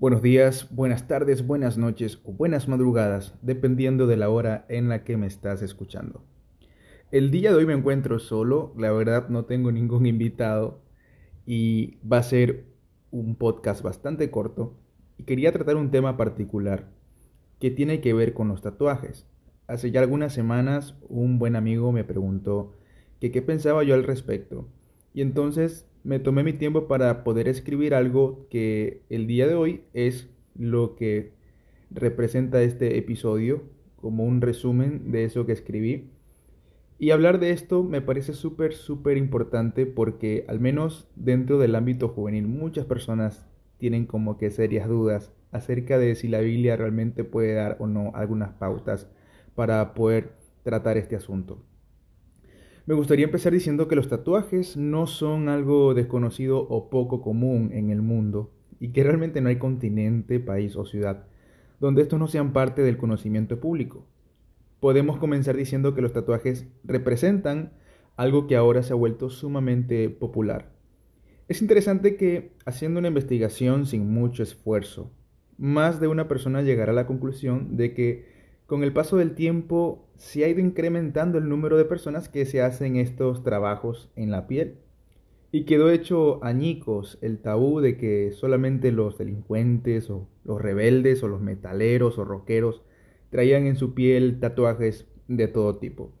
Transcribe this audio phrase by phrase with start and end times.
[0.00, 5.02] Buenos días, buenas tardes, buenas noches o buenas madrugadas, dependiendo de la hora en la
[5.02, 6.22] que me estás escuchando.
[7.10, 10.78] El día de hoy me encuentro solo, la verdad no tengo ningún invitado
[11.46, 12.66] y va a ser
[13.10, 14.76] un podcast bastante corto
[15.16, 16.92] y quería tratar un tema particular
[17.58, 19.26] que tiene que ver con los tatuajes.
[19.66, 22.72] Hace ya algunas semanas un buen amigo me preguntó
[23.20, 24.68] que qué pensaba yo al respecto
[25.18, 29.82] y entonces me tomé mi tiempo para poder escribir algo que el día de hoy
[29.92, 31.32] es lo que
[31.90, 33.64] representa este episodio
[33.96, 36.12] como un resumen de eso que escribí.
[37.00, 42.06] Y hablar de esto me parece súper, súper importante porque al menos dentro del ámbito
[42.06, 43.44] juvenil muchas personas
[43.78, 48.12] tienen como que serias dudas acerca de si la Biblia realmente puede dar o no
[48.14, 49.10] algunas pautas
[49.56, 51.60] para poder tratar este asunto.
[52.88, 57.90] Me gustaría empezar diciendo que los tatuajes no son algo desconocido o poco común en
[57.90, 61.26] el mundo y que realmente no hay continente, país o ciudad
[61.80, 64.06] donde estos no sean parte del conocimiento público.
[64.80, 67.74] Podemos comenzar diciendo que los tatuajes representan
[68.16, 70.72] algo que ahora se ha vuelto sumamente popular.
[71.46, 75.12] Es interesante que, haciendo una investigación sin mucho esfuerzo,
[75.58, 78.37] más de una persona llegará a la conclusión de que
[78.68, 82.60] con el paso del tiempo se ha ido incrementando el número de personas que se
[82.60, 84.76] hacen estos trabajos en la piel.
[85.50, 91.28] Y quedó hecho añicos el tabú de que solamente los delincuentes o los rebeldes o
[91.28, 92.82] los metaleros o rockeros
[93.30, 96.12] traían en su piel tatuajes de todo tipo.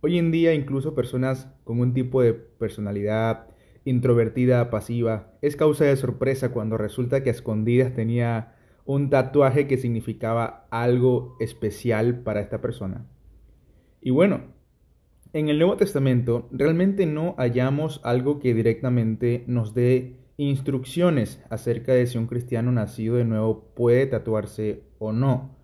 [0.00, 3.46] Hoy en día incluso personas con un tipo de personalidad
[3.84, 9.78] introvertida, pasiva, es causa de sorpresa cuando resulta que a escondidas tenía un tatuaje que
[9.78, 13.06] significaba algo especial para esta persona.
[14.00, 14.42] Y bueno,
[15.32, 22.06] en el Nuevo Testamento realmente no hallamos algo que directamente nos dé instrucciones acerca de
[22.06, 25.56] si un cristiano nacido de nuevo puede tatuarse o no.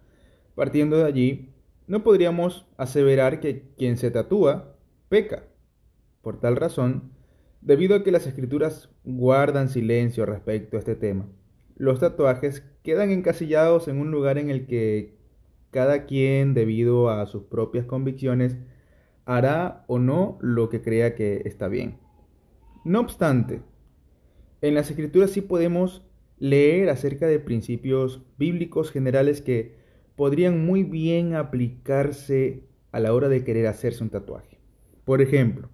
[0.55, 1.49] Partiendo de allí,
[1.87, 4.77] no podríamos aseverar que quien se tatúa
[5.09, 5.45] peca.
[6.23, 7.13] Por tal razón,
[7.61, 11.27] debido a que las escrituras guardan silencio respecto a este tema,
[11.79, 15.17] los tatuajes quedan encasillados en un lugar en el que
[15.71, 18.57] cada quien, debido a sus propias convicciones,
[19.25, 21.99] hará o no lo que crea que está bien.
[22.85, 23.63] No obstante,
[24.61, 26.05] en las escrituras sí podemos
[26.39, 29.77] leer acerca de principios bíblicos generales que
[30.17, 34.59] podrían muy bien aplicarse a la hora de querer hacerse un tatuaje.
[35.05, 35.69] Por ejemplo,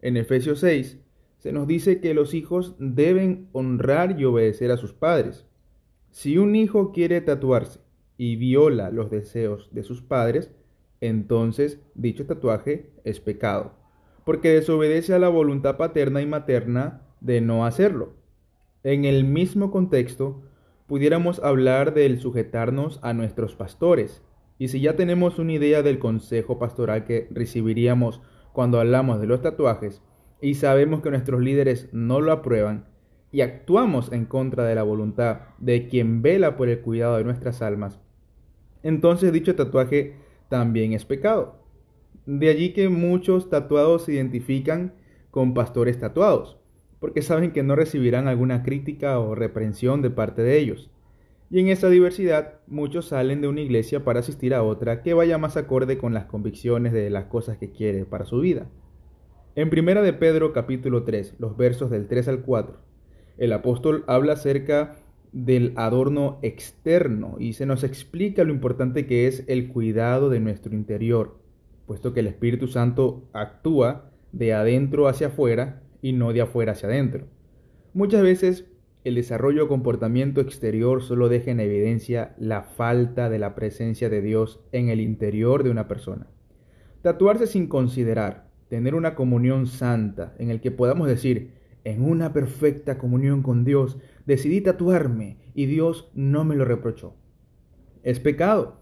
[0.00, 0.98] en Efesios 6
[1.44, 5.44] se nos dice que los hijos deben honrar y obedecer a sus padres.
[6.10, 7.80] Si un hijo quiere tatuarse
[8.16, 10.50] y viola los deseos de sus padres,
[11.02, 13.74] entonces dicho tatuaje es pecado,
[14.24, 18.14] porque desobedece a la voluntad paterna y materna de no hacerlo.
[18.82, 20.40] En el mismo contexto,
[20.86, 24.22] pudiéramos hablar del sujetarnos a nuestros pastores,
[24.58, 28.22] y si ya tenemos una idea del consejo pastoral que recibiríamos
[28.54, 30.00] cuando hablamos de los tatuajes,
[30.40, 32.86] y sabemos que nuestros líderes no lo aprueban,
[33.32, 37.62] y actuamos en contra de la voluntad de quien vela por el cuidado de nuestras
[37.62, 38.00] almas,
[38.84, 40.14] entonces dicho tatuaje
[40.48, 41.56] también es pecado.
[42.26, 44.92] De allí que muchos tatuados se identifican
[45.30, 46.58] con pastores tatuados,
[47.00, 50.90] porque saben que no recibirán alguna crítica o reprensión de parte de ellos.
[51.50, 55.38] Y en esa diversidad, muchos salen de una iglesia para asistir a otra que vaya
[55.38, 58.68] más acorde con las convicciones de las cosas que quiere para su vida.
[59.56, 62.76] En Primera de Pedro capítulo 3, los versos del 3 al 4,
[63.38, 64.96] el apóstol habla acerca
[65.30, 70.74] del adorno externo y se nos explica lo importante que es el cuidado de nuestro
[70.74, 71.38] interior,
[71.86, 76.88] puesto que el Espíritu Santo actúa de adentro hacia afuera y no de afuera hacia
[76.88, 77.26] adentro.
[77.92, 78.64] Muchas veces
[79.04, 84.20] el desarrollo o comportamiento exterior solo deja en evidencia la falta de la presencia de
[84.20, 86.26] Dios en el interior de una persona.
[87.02, 91.52] Tatuarse sin considerar, tener una comunión santa en el que podamos decir,
[91.84, 97.14] en una perfecta comunión con Dios, decidí tatuarme y Dios no me lo reprochó.
[98.02, 98.80] Es pecado.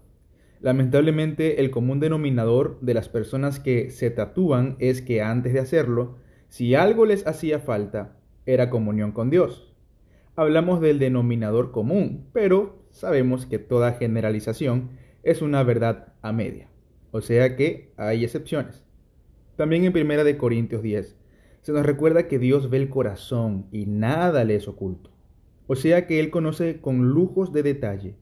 [0.61, 6.17] Lamentablemente el común denominador de las personas que se tatúan es que antes de hacerlo,
[6.47, 9.73] si algo les hacía falta, era comunión con Dios.
[10.35, 14.91] Hablamos del denominador común, pero sabemos que toda generalización
[15.23, 16.69] es una verdad a media.
[17.11, 18.83] O sea que hay excepciones.
[19.55, 21.15] También en Primera de Corintios 10
[21.61, 25.11] se nos recuerda que Dios ve el corazón y nada le es oculto.
[25.67, 28.15] O sea que Él conoce con lujos de detalle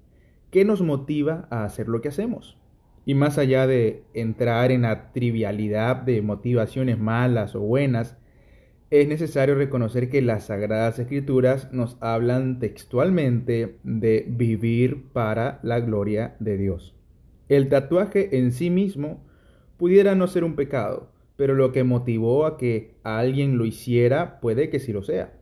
[0.52, 2.58] qué nos motiva a hacer lo que hacemos.
[3.06, 8.18] Y más allá de entrar en la trivialidad de motivaciones malas o buenas,
[8.92, 16.36] es necesario reconocer que las Sagradas Escrituras nos hablan textualmente de vivir para la gloria
[16.40, 16.94] de Dios.
[17.48, 19.24] El tatuaje en sí mismo
[19.78, 21.10] pudiera no ser un pecado,
[21.42, 25.34] pero lo que motivó a que alguien lo hiciera puede que sí lo sea.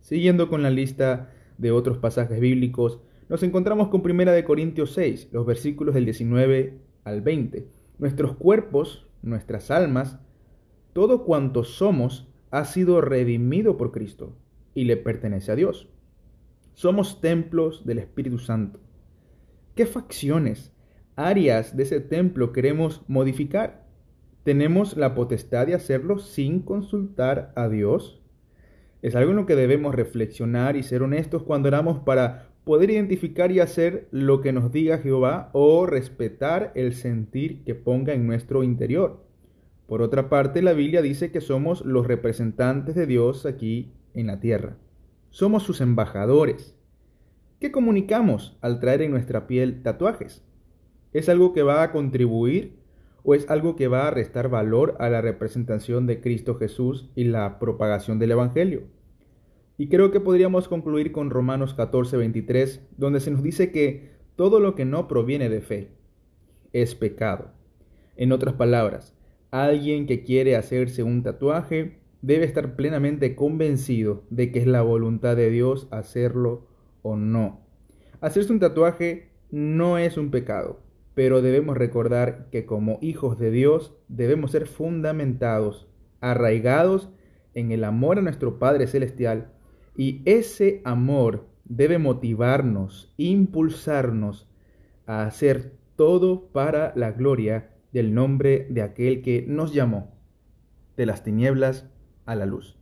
[0.00, 2.98] Siguiendo con la lista de otros pasajes bíblicos,
[3.28, 7.68] nos encontramos con 1 de Corintios 6, los versículos del 19 al 20.
[8.00, 10.18] Nuestros cuerpos, nuestras almas,
[10.92, 14.34] todo cuanto somos ha sido redimido por Cristo
[14.74, 15.88] y le pertenece a Dios.
[16.74, 18.80] Somos templos del Espíritu Santo.
[19.76, 20.72] ¿Qué facciones,
[21.14, 23.86] áreas de ese templo queremos modificar?
[24.44, 28.22] ¿Tenemos la potestad de hacerlo sin consultar a Dios?
[29.02, 33.52] Es algo en lo que debemos reflexionar y ser honestos cuando oramos para poder identificar
[33.52, 38.62] y hacer lo que nos diga Jehová o respetar el sentir que ponga en nuestro
[38.62, 39.24] interior.
[39.86, 44.38] Por otra parte, la Biblia dice que somos los representantes de Dios aquí en la
[44.38, 44.76] tierra.
[45.30, 46.76] Somos sus embajadores.
[47.58, 50.44] ¿Qué comunicamos al traer en nuestra piel tatuajes?
[51.12, 52.78] ¿Es algo que va a contribuir
[53.22, 57.24] o es algo que va a restar valor a la representación de Cristo Jesús y
[57.24, 58.82] la propagación del Evangelio?
[59.76, 64.74] Y creo que podríamos concluir con Romanos 14:23, donde se nos dice que todo lo
[64.74, 65.88] que no proviene de fe
[66.72, 67.52] es pecado.
[68.16, 69.14] En otras palabras,
[69.50, 75.36] Alguien que quiere hacerse un tatuaje debe estar plenamente convencido de que es la voluntad
[75.36, 76.66] de Dios hacerlo
[77.00, 77.60] o no.
[78.20, 80.80] Hacerse un tatuaje no es un pecado,
[81.18, 85.88] pero debemos recordar que como hijos de Dios debemos ser fundamentados,
[86.20, 87.10] arraigados
[87.54, 89.50] en el amor a nuestro Padre Celestial
[89.96, 94.48] y ese amor debe motivarnos, impulsarnos
[95.06, 100.14] a hacer todo para la gloria del nombre de aquel que nos llamó
[100.96, 101.90] de las tinieblas
[102.26, 102.78] a la luz.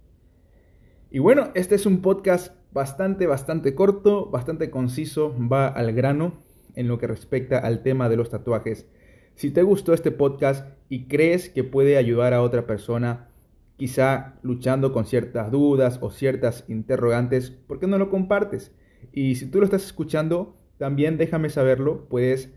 [1.11, 6.45] Y bueno, este es un podcast bastante, bastante corto, bastante conciso, va al grano
[6.77, 8.87] en lo que respecta al tema de los tatuajes.
[9.35, 13.29] Si te gustó este podcast y crees que puede ayudar a otra persona,
[13.77, 18.73] quizá luchando con ciertas dudas o ciertas interrogantes, ¿por qué no lo compartes?
[19.13, 22.53] Y si tú lo estás escuchando, también déjame saberlo, puedes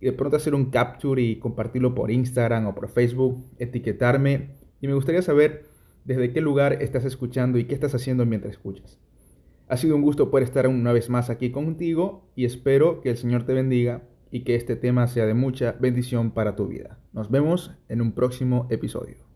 [0.00, 4.50] de pronto hacer un capture y compartirlo por Instagram o por Facebook, etiquetarme
[4.80, 5.64] y me gustaría saber
[6.04, 8.98] desde qué lugar estás escuchando y qué estás haciendo mientras escuchas.
[9.68, 13.16] Ha sido un gusto poder estar una vez más aquí contigo y espero que el
[13.16, 16.98] Señor te bendiga y que este tema sea de mucha bendición para tu vida.
[17.12, 19.31] Nos vemos en un próximo episodio.